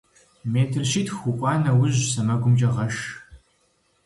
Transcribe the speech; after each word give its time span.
Метр 0.53 0.81
щитху 0.91 1.17
укӏуа 1.29 1.53
нэужь, 1.63 2.01
сэмэгумкӏэ 2.11 2.69
гъэш. 2.75 2.97